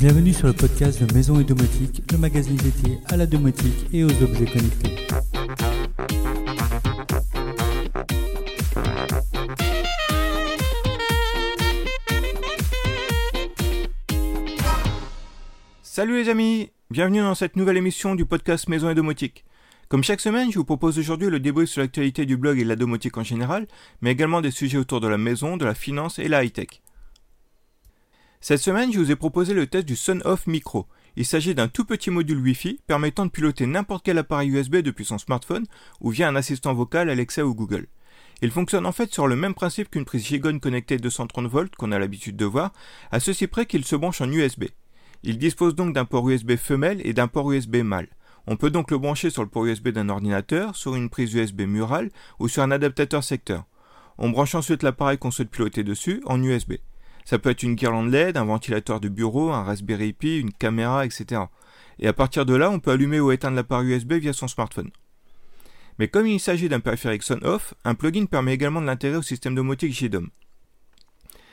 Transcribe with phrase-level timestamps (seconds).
[0.00, 4.02] Bienvenue sur le podcast de Maison et Domotique, le magazine dédié à la domotique et
[4.02, 4.96] aux objets connectés.
[15.82, 19.44] Salut les amis, bienvenue dans cette nouvelle émission du podcast Maison et Domotique.
[19.90, 22.68] Comme chaque semaine, je vous propose aujourd'hui le débrief sur l'actualité du blog et de
[22.70, 23.66] la domotique en général,
[24.00, 26.80] mais également des sujets autour de la maison, de la finance et la high-tech.
[28.42, 30.86] Cette semaine, je vous ai proposé le test du Sun-Off Micro.
[31.16, 35.04] Il s'agit d'un tout petit module Wi-Fi permettant de piloter n'importe quel appareil USB depuis
[35.04, 35.66] son smartphone
[36.00, 37.86] ou via un assistant vocal Alexa ou Google.
[38.40, 41.92] Il fonctionne en fait sur le même principe qu'une prise Gigon connectée 230 volts qu'on
[41.92, 42.72] a l'habitude de voir,
[43.10, 44.64] à ceci près qu'il se branche en USB.
[45.22, 48.08] Il dispose donc d'un port USB femelle et d'un port USB mâle.
[48.46, 51.60] On peut donc le brancher sur le port USB d'un ordinateur, sur une prise USB
[51.60, 53.66] murale ou sur un adaptateur secteur.
[54.16, 56.76] On branche ensuite l'appareil qu'on souhaite piloter dessus en USB.
[57.30, 61.06] Ça peut être une guirlande LED, un ventilateur de bureau, un Raspberry Pi, une caméra,
[61.06, 61.42] etc.
[62.00, 64.90] Et à partir de là, on peut allumer ou éteindre l'appareil USB via son smartphone.
[66.00, 69.54] Mais comme il s'agit d'un périphérique on-off, un plugin permet également de l'intégrer au système
[69.54, 70.28] domotique JDOM.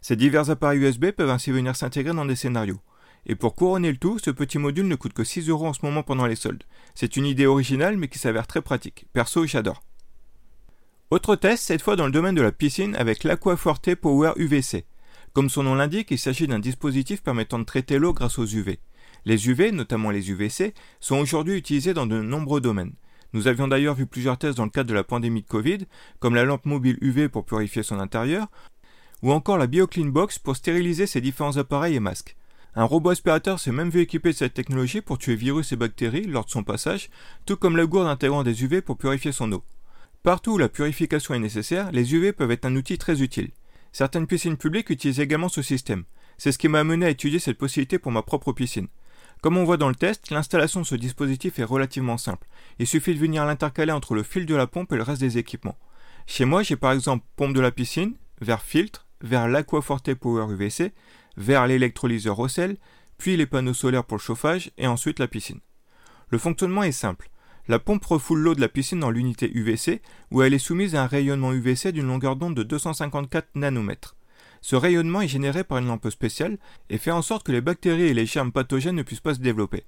[0.00, 2.80] Ces divers appareils USB peuvent ainsi venir s'intégrer dans des scénarios.
[3.26, 5.86] Et pour couronner le tout, ce petit module ne coûte que 6 euros en ce
[5.86, 6.64] moment pendant les soldes.
[6.96, 9.06] C'est une idée originale mais qui s'avère très pratique.
[9.12, 9.84] Perso, j'adore.
[11.12, 14.84] Autre test, cette fois dans le domaine de la piscine avec l'Aquaforte Power UVC.
[15.32, 18.80] Comme son nom l'indique, il s'agit d'un dispositif permettant de traiter l'eau grâce aux UV.
[19.24, 22.94] Les UV, notamment les UVC, sont aujourd'hui utilisés dans de nombreux domaines.
[23.32, 25.86] Nous avions d'ailleurs vu plusieurs tests dans le cadre de la pandémie de Covid,
[26.18, 28.48] comme la lampe mobile UV pour purifier son intérieur,
[29.22, 32.34] ou encore la BioClean Box pour stériliser ses différents appareils et masques.
[32.74, 36.26] Un robot aspirateur s'est même vu équipé de cette technologie pour tuer virus et bactéries
[36.26, 37.08] lors de son passage,
[37.46, 39.62] tout comme la gourde intégrant des UV pour purifier son eau.
[40.24, 43.50] Partout où la purification est nécessaire, les UV peuvent être un outil très utile.
[43.92, 46.04] Certaines piscines publiques utilisent également ce système.
[46.38, 48.88] C'est ce qui m'a amené à étudier cette possibilité pour ma propre piscine.
[49.42, 52.46] Comme on voit dans le test, l'installation de ce dispositif est relativement simple.
[52.78, 55.38] Il suffit de venir l'intercaler entre le fil de la pompe et le reste des
[55.38, 55.78] équipements.
[56.26, 60.92] Chez moi, j'ai par exemple pompe de la piscine, vers filtre, vers l'Aquaforte Power UVC,
[61.36, 62.76] vers l'électrolyseur au sel,
[63.18, 65.60] puis les panneaux solaires pour le chauffage et ensuite la piscine.
[66.28, 67.30] Le fonctionnement est simple.
[67.70, 71.04] La pompe refoule l'eau de la piscine dans l'unité UVC, où elle est soumise à
[71.04, 74.16] un rayonnement UVC d'une longueur d'onde de 254 nanomètres.
[74.60, 76.58] Ce rayonnement est généré par une lampe spéciale
[76.88, 79.40] et fait en sorte que les bactéries et les germes pathogènes ne puissent pas se
[79.40, 79.84] développer.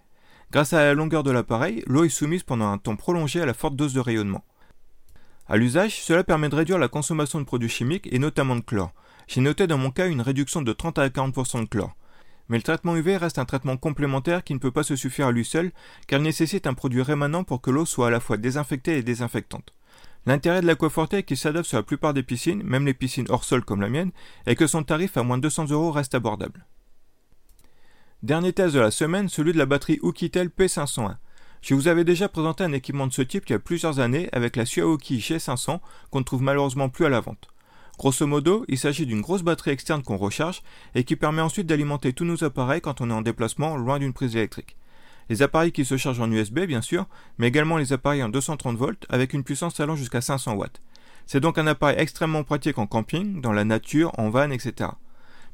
[0.53, 3.53] Grâce à la longueur de l'appareil, l'eau est soumise pendant un temps prolongé à la
[3.53, 4.45] forte dose de rayonnement.
[5.49, 8.93] À l'usage, cela permet de réduire la consommation de produits chimiques et notamment de chlore.
[9.27, 11.97] J'ai noté dans mon cas une réduction de 30 à 40% de chlore.
[12.49, 15.33] Mais le traitement UV reste un traitement complémentaire qui ne peut pas se suffire à
[15.33, 15.73] lui seul,
[16.07, 19.03] car il nécessite un produit rémanent pour que l'eau soit à la fois désinfectée et
[19.03, 19.73] désinfectante.
[20.27, 23.45] L'intérêt de l'aquaforte est qu'il s'adapte sur la plupart des piscines, même les piscines hors
[23.45, 24.13] sol comme la mienne,
[24.47, 26.67] et que son tarif à moins de 200 euros reste abordable.
[28.23, 31.17] Dernier test de la semaine, celui de la batterie Oukitel P501.
[31.61, 34.29] Je vous avais déjà présenté un équipement de ce type il y a plusieurs années
[34.33, 35.81] avec la Suaoki G500
[36.11, 37.49] qu'on ne trouve malheureusement plus à la vente.
[37.99, 40.63] Grosso modo, il s'agit d'une grosse batterie externe qu'on recharge
[40.95, 44.13] et qui permet ensuite d'alimenter tous nos appareils quand on est en déplacement loin d'une
[44.13, 44.77] prise électrique.
[45.29, 47.07] Les appareils qui se chargent en USB bien sûr,
[47.39, 50.83] mais également les appareils en 230 volts avec une puissance allant jusqu'à 500 watts.
[51.27, 54.91] C'est donc un appareil extrêmement pratique en camping, dans la nature, en van, etc.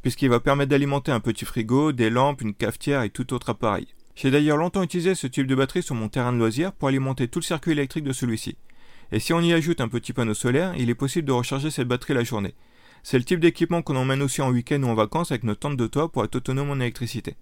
[0.03, 3.89] Puisqu'il va permettre d'alimenter un petit frigo, des lampes, une cafetière et tout autre appareil.
[4.15, 7.29] J'ai d'ailleurs longtemps utilisé ce type de batterie sur mon terrain de loisirs pour alimenter
[7.29, 8.57] tout le circuit électrique de celui-ci.
[9.13, 11.89] Et si on y ajoute un petit panneau solaire, il est possible de recharger cette
[11.89, 12.55] batterie la journée.
[13.03, 15.77] C'est le type d'équipement qu'on emmène aussi en week-end ou en vacances avec notre tente
[15.77, 17.37] de toit pour être autonome en électricité.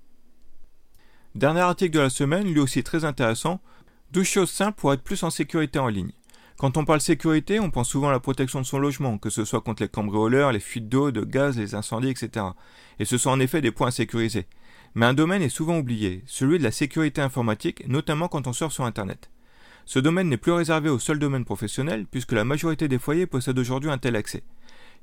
[1.34, 3.60] Dernier article de la semaine, lui aussi très intéressant,
[4.12, 6.12] 12 choses simples pour être plus en sécurité en ligne.
[6.56, 9.44] Quand on parle sécurité, on pense souvent à la protection de son logement, que ce
[9.44, 12.46] soit contre les cambrioleurs, les fuites d'eau, de gaz, les incendies, etc.
[12.98, 14.46] Et ce sont en effet des points à sécuriser.
[14.94, 18.72] Mais un domaine est souvent oublié, celui de la sécurité informatique, notamment quand on sort
[18.72, 19.28] sur Internet.
[19.86, 23.58] Ce domaine n'est plus réservé au seul domaine professionnel, puisque la majorité des foyers possèdent
[23.58, 24.42] aujourd'hui un tel accès.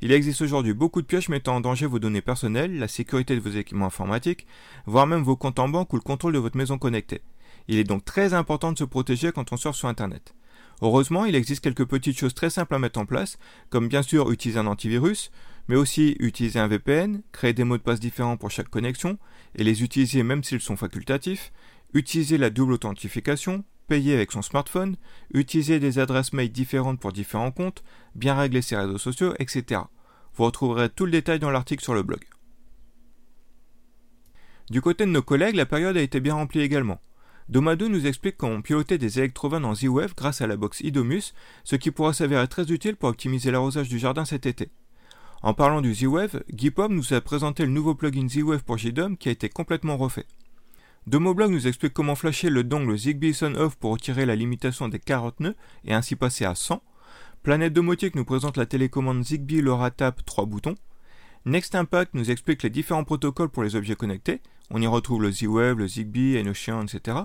[0.01, 3.39] Il existe aujourd'hui beaucoup de pièges mettant en danger vos données personnelles, la sécurité de
[3.39, 4.45] vos équipements informatiques,
[4.85, 7.21] voire même vos comptes en banque ou le contrôle de votre maison connectée.
[7.69, 10.35] Il est donc très important de se protéger quand on sort sur Internet.
[10.81, 13.37] Heureusement, il existe quelques petites choses très simples à mettre en place,
[13.69, 15.31] comme bien sûr utiliser un antivirus,
[15.69, 19.17] mais aussi utiliser un VPN, créer des mots de passe différents pour chaque connexion,
[19.55, 21.53] et les utiliser même s'ils sont facultatifs,
[21.93, 24.95] utiliser la double authentification, payer avec son smartphone,
[25.33, 27.83] utiliser des adresses mail différentes pour différents comptes,
[28.15, 29.81] bien régler ses réseaux sociaux, etc.
[30.35, 32.21] Vous retrouverez tout le détail dans l'article sur le blog.
[34.69, 37.01] Du côté de nos collègues, la période a été bien remplie également.
[37.49, 41.33] Domadou nous explique qu'on pilotait des électrovannes en Z-Wave grâce à la box Idomus,
[41.63, 44.69] ce qui pourra s'avérer très utile pour optimiser l'arrosage du jardin cet été.
[45.41, 46.41] En parlant du Z-Wave,
[46.89, 50.25] nous a présenté le nouveau plugin Z-Wave pour JDOM qui a été complètement refait.
[51.05, 54.99] Domoblog nous explique comment flasher le dongle Zigbee Son Off pour retirer la limitation des
[54.99, 56.81] 40 nœuds et ainsi passer à 100.
[57.43, 60.75] Planète Domotique nous présente la télécommande Zigbee LoRaTAP 3 boutons.
[61.45, 64.39] Next Impact nous explique les différents protocoles pour les objets connectés.
[64.71, 67.17] On y retrouve le Z-Wave, le Zigbee, Enochian, etc.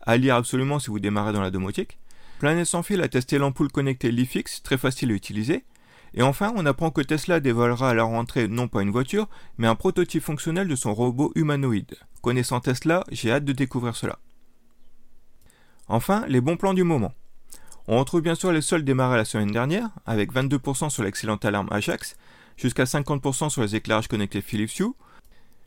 [0.00, 1.98] À lire absolument si vous démarrez dans la domotique.
[2.38, 5.64] Planète sans fil a testé l'ampoule connectée Lifix, très facile à utiliser.
[6.14, 9.28] Et enfin, on apprend que Tesla dévoilera à la rentrée non pas une voiture,
[9.58, 11.96] mais un prototype fonctionnel de son robot humanoïde.
[12.22, 14.18] Connaissant Tesla, j'ai hâte de découvrir cela.
[15.88, 17.12] Enfin, les bons plans du moment.
[17.88, 21.68] On retrouve bien sûr les soldes démarrés la semaine dernière, avec 22% sur l'excellente alarme
[21.70, 22.16] Ajax,
[22.56, 24.94] jusqu'à 50% sur les éclairages connectés Philips Hue,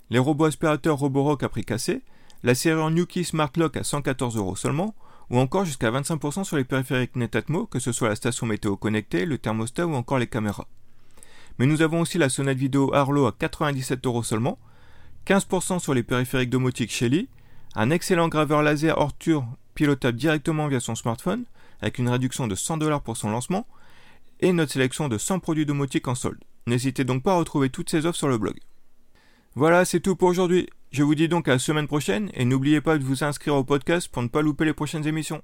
[0.09, 2.01] les robots aspirateurs Roborock à prix cassé,
[2.43, 4.95] la série Nuki Smart Lock à 114 euros seulement,
[5.29, 9.25] ou encore jusqu'à 25% sur les périphériques Netatmo, que ce soit la station météo connectée,
[9.25, 10.67] le thermostat ou encore les caméras.
[11.59, 14.59] Mais nous avons aussi la sonnette vidéo Arlo à 97 euros seulement,
[15.25, 17.27] 15% sur les périphériques domotiques Shelly,
[17.75, 21.45] un excellent graveur laser Orture pilotable directement via son smartphone,
[21.81, 23.67] avec une réduction de 100 dollars pour son lancement,
[24.39, 26.43] et notre sélection de 100 produits domotiques en solde.
[26.67, 28.57] N'hésitez donc pas à retrouver toutes ces offres sur le blog.
[29.55, 30.69] Voilà, c'est tout pour aujourd'hui.
[30.89, 33.63] Je vous dis donc à la semaine prochaine et n'oubliez pas de vous inscrire au
[33.63, 35.41] podcast pour ne pas louper les prochaines émissions.